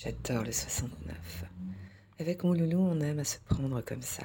J'adore 0.00 0.44
le 0.44 0.52
69. 0.52 1.44
Avec 2.20 2.44
mon 2.44 2.52
loulou, 2.52 2.78
on 2.78 3.00
aime 3.00 3.18
à 3.18 3.24
se 3.24 3.40
prendre 3.40 3.80
comme 3.80 4.02
ça. 4.02 4.22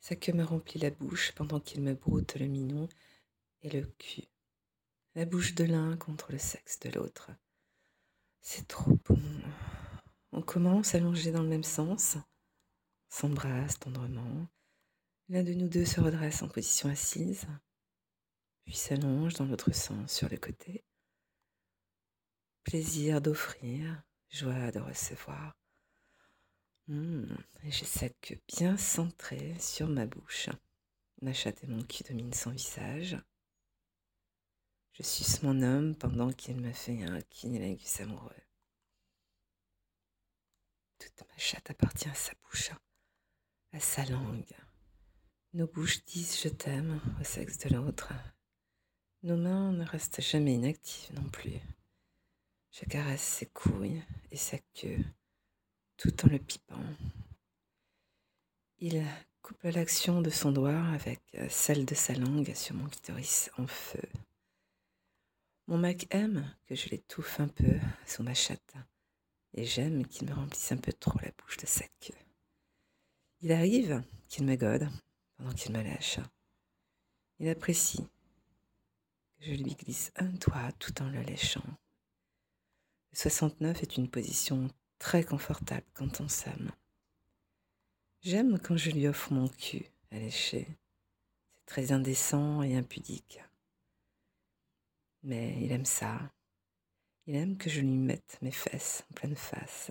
Sa 0.00 0.16
queue 0.16 0.32
me 0.32 0.42
remplit 0.42 0.80
la 0.80 0.88
bouche 0.88 1.32
pendant 1.32 1.60
qu'il 1.60 1.82
me 1.82 1.92
broute 1.92 2.36
le 2.36 2.46
mignon 2.46 2.88
et 3.60 3.68
le 3.68 3.84
cul. 3.98 4.24
La 5.16 5.26
bouche 5.26 5.54
de 5.54 5.64
l'un 5.64 5.98
contre 5.98 6.32
le 6.32 6.38
sexe 6.38 6.80
de 6.80 6.88
l'autre. 6.88 7.30
C'est 8.40 8.66
trop 8.66 8.98
bon. 9.04 9.20
On 10.32 10.40
commence 10.40 10.94
à 10.94 10.98
longer 10.98 11.30
dans 11.30 11.42
le 11.42 11.50
même 11.50 11.62
sens, 11.62 12.16
s'embrasse 13.10 13.78
tendrement. 13.78 14.48
L'un 15.28 15.42
de 15.42 15.52
nous 15.52 15.68
deux 15.68 15.84
se 15.84 16.00
redresse 16.00 16.42
en 16.42 16.48
position 16.48 16.88
assise, 16.88 17.46
puis 18.64 18.74
s'allonge 18.74 19.34
dans 19.34 19.44
l'autre 19.44 19.74
sens 19.74 20.10
sur 20.10 20.30
le 20.30 20.38
côté. 20.38 20.86
Plaisir 22.62 23.20
d'offrir, 23.20 24.02
joie 24.34 24.72
de 24.72 24.80
recevoir. 24.80 25.56
Mmh, 26.88 27.36
J'ai 27.62 27.84
cette 27.84 28.20
queue 28.20 28.40
bien 28.48 28.76
centrée 28.76 29.56
sur 29.60 29.86
ma 29.86 30.06
bouche. 30.06 30.48
Ma 31.22 31.32
chatte 31.32 31.62
et 31.62 31.68
mon 31.68 31.84
cul 31.84 32.02
dominent 32.02 32.34
son 32.34 32.50
visage. 32.50 33.16
Je 34.94 35.04
suce 35.04 35.42
mon 35.44 35.62
homme 35.62 35.94
pendant 35.94 36.32
qu'il 36.32 36.56
me 36.56 36.72
fait 36.72 37.04
un 37.04 37.20
kinilingus 37.22 38.00
amoureux. 38.00 38.42
Toute 40.98 41.20
ma 41.28 41.38
chatte 41.38 41.70
appartient 41.70 42.08
à 42.08 42.14
sa 42.14 42.32
bouche, 42.42 42.72
à 43.72 43.78
sa 43.78 44.04
langue. 44.06 44.56
Nos 45.52 45.68
bouches 45.68 46.04
disent 46.06 46.40
je 46.42 46.48
t'aime 46.48 47.00
au 47.20 47.24
sexe 47.24 47.58
de 47.58 47.74
l'autre. 47.74 48.12
Nos 49.22 49.36
mains 49.36 49.72
ne 49.72 49.84
restent 49.84 50.20
jamais 50.20 50.54
inactives 50.54 51.14
non 51.14 51.28
plus. 51.30 51.60
Je 52.72 52.84
caresse 52.86 53.22
ses 53.22 53.46
couilles 53.46 54.02
sa 54.36 54.58
queue 54.74 55.04
tout 55.96 56.24
en 56.24 56.28
le 56.28 56.38
pipant. 56.38 56.84
Il 58.78 59.04
couple 59.42 59.68
l'action 59.68 60.22
de 60.22 60.30
son 60.30 60.52
doigt 60.52 60.84
avec 60.94 61.20
celle 61.50 61.84
de 61.84 61.94
sa 61.94 62.14
langue 62.14 62.54
sur 62.54 62.74
mon 62.74 62.88
clitoris 62.88 63.50
en 63.58 63.66
feu. 63.66 64.08
Mon 65.66 65.78
mec 65.78 66.06
aime 66.10 66.54
que 66.66 66.74
je 66.74 66.88
l'étouffe 66.88 67.40
un 67.40 67.48
peu 67.48 67.78
sous 68.06 68.22
ma 68.22 68.34
chatte 68.34 68.74
et 69.54 69.64
j'aime 69.64 70.06
qu'il 70.06 70.28
me 70.28 70.34
remplisse 70.34 70.72
un 70.72 70.76
peu 70.76 70.92
trop 70.92 71.18
la 71.20 71.30
bouche 71.38 71.58
de 71.58 71.66
sa 71.66 71.84
queue. 72.00 72.14
Il 73.40 73.52
arrive 73.52 74.02
qu'il 74.28 74.44
me 74.44 74.56
gode 74.56 74.88
pendant 75.36 75.52
qu'il 75.52 75.72
me 75.72 75.82
lâche. 75.82 76.18
Il 77.38 77.48
apprécie 77.48 78.06
que 79.38 79.44
je 79.44 79.52
lui 79.52 79.74
glisse 79.74 80.12
un 80.16 80.30
doigt 80.30 80.72
tout 80.78 81.02
en 81.02 81.08
le 81.08 81.20
léchant 81.20 81.64
69 83.14 83.82
est 83.82 83.96
une 83.96 84.10
position 84.10 84.68
très 84.98 85.22
confortable 85.22 85.86
quand 85.94 86.20
on 86.20 86.28
s'aime. 86.28 86.72
J'aime 88.22 88.58
quand 88.58 88.76
je 88.76 88.90
lui 88.90 89.06
offre 89.06 89.32
mon 89.32 89.48
cul 89.48 89.84
à 90.10 90.18
lécher. 90.18 90.66
C'est 91.54 91.66
très 91.66 91.92
indécent 91.92 92.62
et 92.62 92.76
impudique. 92.76 93.40
Mais 95.22 95.56
il 95.62 95.72
aime 95.72 95.84
ça. 95.84 96.18
Il 97.26 97.36
aime 97.36 97.56
que 97.56 97.70
je 97.70 97.80
lui 97.80 97.88
mette 97.88 98.38
mes 98.42 98.50
fesses 98.50 99.04
en 99.10 99.14
pleine 99.14 99.36
face. 99.36 99.90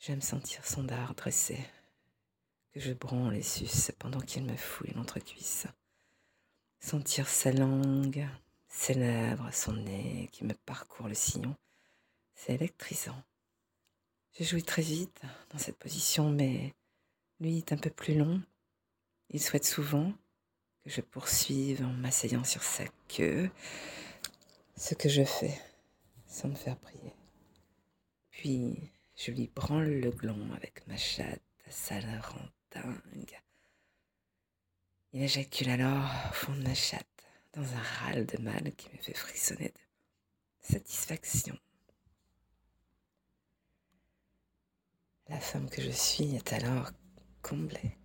J'aime 0.00 0.20
sentir 0.20 0.66
son 0.66 0.82
dard 0.82 1.14
dressé, 1.14 1.58
que 2.72 2.80
je 2.80 2.92
branle 2.92 3.36
et 3.36 3.42
suce 3.42 3.92
pendant 3.98 4.20
qu'il 4.20 4.44
me 4.44 4.56
fouille 4.56 4.92
l'entrecuisse. 4.94 5.66
Sentir 6.80 7.28
sa 7.28 7.52
langue, 7.52 8.28
ses 8.82 8.94
lèvres, 8.94 9.48
son 9.52 9.74
nez 9.74 10.28
qui 10.32 10.44
me 10.44 10.54
parcourt 10.54 11.06
le 11.06 11.14
sillon. 11.14 11.54
C'est 12.34 12.54
électrisant. 12.54 13.22
Je 14.36 14.42
jouis 14.42 14.64
très 14.64 14.82
vite 14.82 15.22
dans 15.50 15.58
cette 15.58 15.78
position, 15.78 16.30
mais 16.30 16.74
lui 17.38 17.58
est 17.58 17.72
un 17.72 17.76
peu 17.76 17.90
plus 17.90 18.16
long. 18.16 18.42
Il 19.30 19.40
souhaite 19.40 19.64
souvent 19.64 20.12
que 20.82 20.90
je 20.90 21.00
poursuive 21.00 21.84
en 21.84 21.92
m'asseyant 21.92 22.42
sur 22.42 22.64
sa 22.64 22.82
queue, 23.06 23.48
ce 24.76 24.94
que 24.94 25.08
je 25.08 25.22
fais 25.22 25.56
sans 26.26 26.48
me 26.48 26.56
faire 26.56 26.76
prier. 26.76 27.14
Puis 28.30 28.90
je 29.14 29.30
lui 29.30 29.46
branle 29.46 30.00
le 30.00 30.10
glon 30.10 30.52
avec 30.56 30.84
ma 30.88 30.96
chatte, 30.96 31.40
ça 31.68 32.00
la 32.00 32.20
rend 32.20 32.48
dingue. 32.72 33.40
Il 35.12 35.22
éjacule 35.22 35.70
alors 35.70 36.10
au 36.30 36.32
fond 36.32 36.52
de 36.56 36.62
ma 36.64 36.74
chatte 36.74 37.11
dans 37.52 37.62
un 37.62 37.82
râle 37.82 38.26
de 38.26 38.38
mal 38.38 38.74
qui 38.76 38.88
me 38.90 39.02
fait 39.02 39.14
frissonner 39.14 39.68
de 39.68 40.66
satisfaction. 40.74 41.56
La 45.28 45.38
femme 45.38 45.68
que 45.68 45.82
je 45.82 45.90
suis 45.90 46.34
est 46.34 46.52
alors 46.52 46.90
comblée. 47.42 47.96